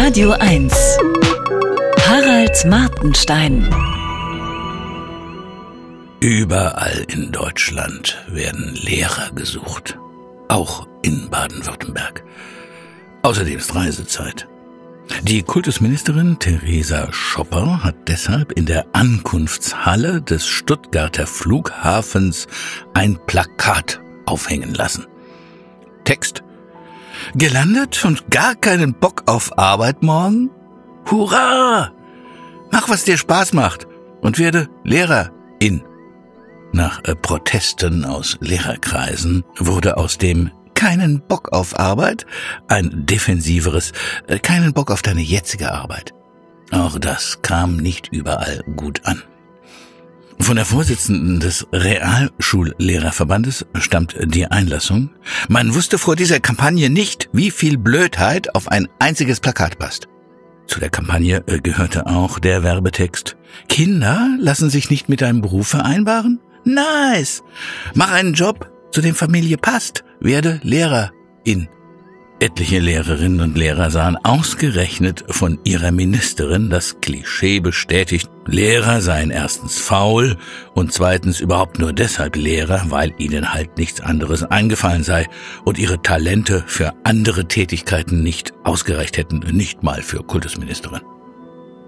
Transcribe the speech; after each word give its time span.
Radio 0.00 0.30
1 0.30 0.72
Harald 2.06 2.64
Martenstein 2.66 3.68
Überall 6.20 7.04
in 7.08 7.32
Deutschland 7.32 8.16
werden 8.28 8.76
Lehrer 8.76 9.32
gesucht. 9.32 9.98
Auch 10.48 10.86
in 11.02 11.28
Baden-Württemberg. 11.30 12.22
Außerdem 13.22 13.58
ist 13.58 13.74
Reisezeit. 13.74 14.46
Die 15.22 15.42
Kultusministerin 15.42 16.38
Theresa 16.38 17.12
Schopper 17.12 17.82
hat 17.82 17.96
deshalb 18.06 18.52
in 18.52 18.66
der 18.66 18.86
Ankunftshalle 18.92 20.22
des 20.22 20.46
Stuttgarter 20.46 21.26
Flughafens 21.26 22.46
ein 22.94 23.18
Plakat 23.26 24.00
aufhängen 24.26 24.74
lassen. 24.74 25.06
Text 26.04 26.44
Gelandet 27.34 28.04
und 28.04 28.30
gar 28.30 28.54
keinen 28.54 28.94
Bock 28.94 29.22
auf 29.26 29.58
Arbeit 29.58 30.02
morgen? 30.02 30.50
Hurra! 31.10 31.92
Mach, 32.70 32.88
was 32.88 33.04
dir 33.04 33.16
Spaß 33.16 33.52
macht 33.52 33.86
und 34.20 34.38
werde 34.38 34.68
Lehrerin. 34.84 35.82
Nach 36.72 37.02
äh, 37.04 37.14
Protesten 37.14 38.04
aus 38.04 38.36
Lehrerkreisen 38.40 39.44
wurde 39.58 39.96
aus 39.96 40.18
dem 40.18 40.50
keinen 40.74 41.20
Bock 41.20 41.52
auf 41.52 41.78
Arbeit 41.78 42.24
ein 42.68 43.06
defensiveres 43.06 43.92
äh, 44.26 44.38
keinen 44.38 44.72
Bock 44.72 44.90
auf 44.90 45.02
deine 45.02 45.22
jetzige 45.22 45.72
Arbeit. 45.72 46.12
Auch 46.70 46.98
das 46.98 47.40
kam 47.42 47.78
nicht 47.78 48.08
überall 48.12 48.62
gut 48.76 49.00
an. 49.04 49.22
Von 50.48 50.56
der 50.56 50.64
Vorsitzenden 50.64 51.40
des 51.40 51.66
Realschullehrerverbandes 51.74 53.66
stammt 53.80 54.16
die 54.18 54.46
Einlassung. 54.46 55.10
Man 55.50 55.74
wusste 55.74 55.98
vor 55.98 56.16
dieser 56.16 56.40
Kampagne 56.40 56.88
nicht, 56.88 57.28
wie 57.34 57.50
viel 57.50 57.76
Blödheit 57.76 58.54
auf 58.54 58.68
ein 58.68 58.88
einziges 58.98 59.40
Plakat 59.40 59.78
passt. 59.78 60.08
Zu 60.66 60.80
der 60.80 60.88
Kampagne 60.88 61.44
äh, 61.48 61.58
gehörte 61.58 62.06
auch 62.06 62.38
der 62.38 62.62
Werbetext. 62.62 63.36
Kinder 63.68 64.38
lassen 64.40 64.70
sich 64.70 64.88
nicht 64.88 65.10
mit 65.10 65.22
einem 65.22 65.42
Beruf 65.42 65.68
vereinbaren? 65.68 66.40
Nice! 66.64 67.42
Mach 67.92 68.10
einen 68.10 68.32
Job, 68.32 68.72
zu 68.90 69.02
dem 69.02 69.14
Familie 69.14 69.58
passt. 69.58 70.02
Werde 70.18 70.60
Lehrerin. 70.62 71.68
Etliche 72.40 72.78
Lehrerinnen 72.78 73.40
und 73.40 73.58
Lehrer 73.58 73.90
sahen 73.90 74.16
ausgerechnet 74.22 75.24
von 75.28 75.58
ihrer 75.64 75.90
Ministerin 75.90 76.70
das 76.70 77.00
Klischee 77.00 77.58
bestätigt, 77.58 78.30
Lehrer 78.46 79.00
seien 79.00 79.30
erstens 79.30 79.78
faul 79.78 80.36
und 80.72 80.92
zweitens 80.92 81.40
überhaupt 81.40 81.80
nur 81.80 81.92
deshalb 81.92 82.36
Lehrer, 82.36 82.84
weil 82.90 83.12
ihnen 83.18 83.52
halt 83.52 83.76
nichts 83.76 84.00
anderes 84.00 84.44
eingefallen 84.44 85.02
sei 85.02 85.26
und 85.64 85.78
ihre 85.78 86.00
Talente 86.00 86.62
für 86.68 86.92
andere 87.02 87.48
Tätigkeiten 87.48 88.22
nicht 88.22 88.52
ausgereicht 88.62 89.16
hätten, 89.16 89.40
nicht 89.50 89.82
mal 89.82 90.00
für 90.00 90.22
Kultusministerin. 90.22 91.02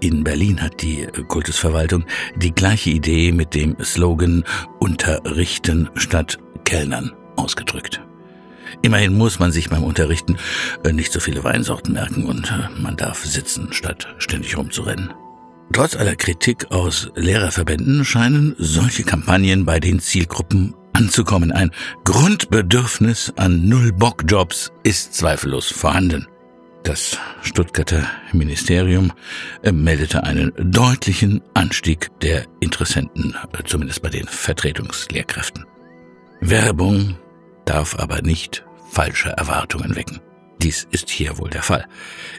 In 0.01 0.25
Berlin 0.25 0.61
hat 0.61 0.81
die 0.81 1.07
Kultusverwaltung 1.29 2.03
die 2.35 2.53
gleiche 2.53 2.89
Idee 2.89 3.31
mit 3.31 3.55
dem 3.55 3.77
Slogan 3.81 4.43
Unterrichten 4.79 5.89
statt 5.95 6.39
Kellnern 6.65 7.13
ausgedrückt. 7.37 8.01
Immerhin 8.81 9.17
muss 9.17 9.39
man 9.39 9.51
sich 9.51 9.69
beim 9.69 9.83
Unterrichten 9.83 10.37
äh, 10.83 10.93
nicht 10.93 11.11
so 11.11 11.19
viele 11.19 11.43
Weinsorten 11.43 11.93
merken 11.93 12.25
und 12.25 12.51
äh, 12.51 12.81
man 12.81 12.97
darf 12.97 13.25
sitzen, 13.25 13.69
statt 13.71 14.07
ständig 14.17 14.57
rumzurennen. 14.57 15.13
Trotz 15.73 15.95
aller 15.95 16.15
Kritik 16.15 16.71
aus 16.71 17.09
Lehrerverbänden 17.15 18.03
scheinen 18.03 18.55
solche 18.57 19.03
Kampagnen 19.03 19.65
bei 19.65 19.79
den 19.79 19.99
Zielgruppen 19.99 20.75
anzukommen. 20.93 21.51
Ein 21.51 21.71
Grundbedürfnis 22.03 23.33
an 23.37 23.67
Null-Bock-Jobs 23.69 24.71
ist 24.83 25.13
zweifellos 25.13 25.67
vorhanden. 25.67 26.27
Das 26.83 27.17
Stuttgarter 27.43 28.07
Ministerium 28.33 29.13
äh, 29.61 29.71
meldete 29.71 30.23
einen 30.23 30.51
deutlichen 30.57 31.41
Anstieg 31.53 32.09
der 32.21 32.45
Interessenten, 32.59 33.35
zumindest 33.65 34.01
bei 34.01 34.09
den 34.09 34.27
Vertretungslehrkräften. 34.27 35.65
Werbung 36.41 37.15
darf 37.71 37.97
aber 37.97 38.21
nicht 38.21 38.65
falsche 38.91 39.29
Erwartungen 39.29 39.95
wecken. 39.95 40.19
Dies 40.61 40.87
ist 40.91 41.09
hier 41.09 41.37
wohl 41.37 41.49
der 41.49 41.63
Fall. 41.63 41.85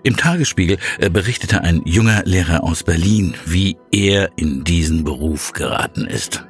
Im 0.05 0.17
Tagesspiegel 0.17 0.77
äh, 0.99 1.09
berichtete 1.09 1.63
ein 1.63 1.81
junger 1.87 2.23
Lehrer 2.25 2.63
aus 2.63 2.85
Berlin, 2.85 3.35
wie 3.47 3.79
er 3.91 4.31
in 4.37 4.63
diesen 4.63 5.05
Beruf 5.05 5.53
geraten 5.55 6.05
ist. 6.05 6.45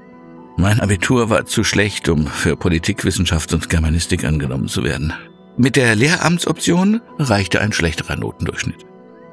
Mein 0.56 0.80
Abitur 0.80 1.30
war 1.30 1.46
zu 1.46 1.62
schlecht, 1.62 2.08
um 2.08 2.26
für 2.26 2.56
Politikwissenschaft 2.56 3.54
und 3.54 3.70
Germanistik 3.70 4.24
angenommen 4.24 4.68
zu 4.68 4.82
werden. 4.82 5.12
Mit 5.56 5.76
der 5.76 5.94
Lehramtsoption 5.94 7.00
reichte 7.18 7.60
ein 7.60 7.72
schlechterer 7.72 8.16
Notendurchschnitt. 8.16 8.84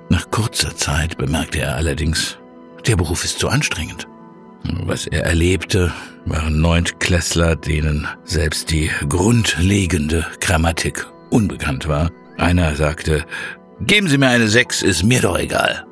Nach 0.10 0.30
kurzer 0.30 0.76
Zeit 0.76 1.18
bemerkte 1.18 1.60
er 1.60 1.76
allerdings, 1.76 2.38
der 2.86 2.96
Beruf 2.96 3.24
ist 3.26 3.40
zu 3.40 3.50
anstrengend. 3.50 4.08
Was 4.64 5.08
er 5.08 5.24
erlebte, 5.24 5.94
waren 6.26 6.60
Neuntklässler, 6.60 7.56
denen 7.56 8.08
selbst 8.24 8.72
die 8.72 8.90
grundlegende 9.08 10.26
Grammatik 10.42 11.06
unbekannt 11.30 11.88
war. 11.88 12.12
Einer 12.38 12.76
sagte, 12.76 13.26
geben 13.82 14.08
Sie 14.08 14.18
mir 14.18 14.30
eine 14.30 14.48
Sechs, 14.48 14.82
ist 14.82 15.04
mir 15.04 15.22
doch 15.22 15.38
egal. 15.38 15.86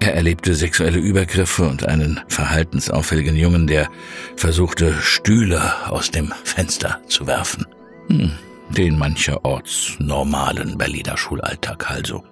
Er 0.00 0.14
erlebte 0.14 0.54
sexuelle 0.54 0.98
Übergriffe 0.98 1.62
und 1.62 1.86
einen 1.86 2.20
verhaltensauffälligen 2.26 3.36
Jungen, 3.36 3.68
der 3.68 3.88
versuchte, 4.36 4.94
Stühle 5.00 5.60
aus 5.88 6.10
dem 6.10 6.32
Fenster 6.42 7.00
zu 7.06 7.26
werfen. 7.28 7.66
Hm, 8.08 8.32
den 8.70 8.98
mancherorts 8.98 9.96
normalen 10.00 10.76
Berliner 10.76 11.16
Schulalltag 11.16 11.88
also. 11.90 12.24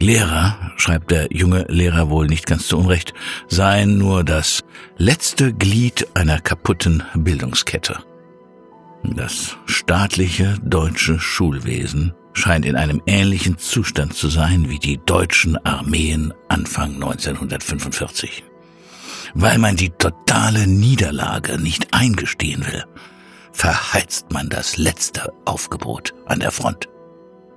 Lehrer, 0.00 0.72
schreibt 0.76 1.10
der 1.10 1.28
junge 1.32 1.64
Lehrer 1.68 2.10
wohl 2.10 2.26
nicht 2.26 2.46
ganz 2.46 2.68
zu 2.68 2.76
Unrecht, 2.78 3.14
seien 3.48 3.96
nur 3.96 4.24
das 4.24 4.62
letzte 4.98 5.52
Glied 5.52 6.06
einer 6.14 6.40
kaputten 6.40 7.02
Bildungskette. 7.14 7.98
Das 9.02 9.56
staatliche 9.66 10.58
deutsche 10.62 11.18
Schulwesen 11.18 12.12
scheint 12.34 12.66
in 12.66 12.76
einem 12.76 13.00
ähnlichen 13.06 13.56
Zustand 13.56 14.14
zu 14.14 14.28
sein 14.28 14.68
wie 14.68 14.78
die 14.78 14.98
deutschen 14.98 15.56
Armeen 15.64 16.34
Anfang 16.48 16.94
1945. 16.94 18.44
Weil 19.34 19.58
man 19.58 19.76
die 19.76 19.90
totale 19.90 20.66
Niederlage 20.66 21.58
nicht 21.58 21.94
eingestehen 21.94 22.66
will, 22.66 22.84
verheizt 23.52 24.32
man 24.32 24.50
das 24.50 24.76
letzte 24.76 25.32
Aufgebot 25.46 26.14
an 26.26 26.40
der 26.40 26.50
Front. 26.50 26.88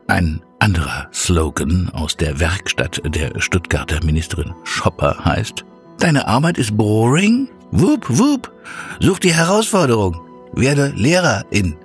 Ein 0.10 0.42
anderer 0.58 1.08
Slogan 1.14 1.92
aus 1.94 2.18
der 2.18 2.40
Werkstatt 2.40 3.00
der 3.06 3.40
Stuttgarter 3.40 4.04
Ministerin 4.04 4.56
Schopper 4.64 5.24
heißt, 5.24 5.64
Deine 6.00 6.28
Arbeit 6.28 6.58
ist 6.58 6.76
boring? 6.76 7.48
Wup, 7.70 8.08
wup. 8.10 8.52
Such 9.00 9.20
die 9.20 9.36
Herausforderung. 9.36 10.20
Werde 10.54 10.94
Lehrerin. 10.96 11.78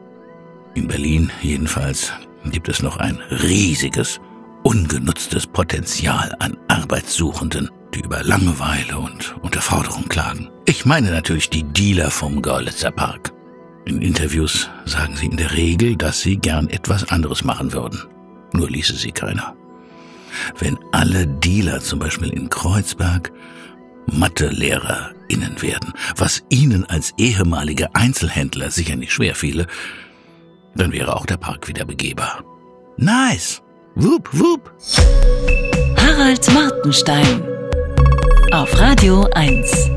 In 0.73 0.89
Berlin 0.89 1.31
jedenfalls 1.43 2.15
gibt 2.47 2.71
es 2.71 2.83
noch 2.83 2.97
ein 2.97 3.19
riesiges, 3.43 4.23
ungenutztes 4.63 5.47
Potenzial 5.47 6.35
an 6.39 6.57
Arbeitssuchenden, 6.69 7.71
die 7.95 8.01
über 8.01 8.23
Langeweile 8.23 9.01
und 9.01 9.37
Unterforderung 9.43 10.09
klagen. 10.09 10.49
Ich 10.65 10.87
meine 10.87 11.11
natürlich 11.11 11.51
die 11.51 11.65
Dealer 11.65 12.11
vom 12.11 12.41
Görlitzer 12.41 12.91
Park. 12.91 13.35
In 13.85 14.01
Interviews 14.01 14.71
sagen 14.87 15.15
sie 15.15 15.27
in 15.27 15.37
der 15.37 15.53
Regel, 15.53 15.97
dass 15.97 16.23
sie 16.23 16.39
gern 16.39 16.71
etwas 16.71 17.11
anderes 17.11 17.45
machen 17.45 17.75
würden 17.75 18.01
nur 18.55 18.71
ließe 18.71 18.95
sie 18.95 19.13
keiner. 19.13 19.55
Wenn 20.59 20.79
alle 20.93 21.27
Dealer 21.27 21.81
zum 21.81 21.99
Beispiel 21.99 22.31
in 22.31 22.49
Kreuzberg 22.49 23.33
MathelehrerInnen 24.07 25.63
werden, 25.63 25.93
was 26.17 26.43
ihnen 26.49 26.85
als 26.87 27.13
ehemalige 27.19 27.95
Einzelhändler 27.95 28.71
sicher 28.71 28.97
nicht 28.97 29.13
schwer 29.13 29.35
fiele, 29.35 29.67
dann 30.75 30.93
wäre 30.93 31.17
auch 31.17 31.27
der 31.27 31.37
Park 31.37 31.69
wieder 31.69 31.85
begehbar. 31.85 32.45
Nice! 32.97 33.63
Wup, 33.95 34.29
wup! 34.33 34.73
Harald 35.97 36.53
Martenstein 36.53 37.43
auf 38.53 38.79
Radio 38.79 39.29
1 39.35 39.91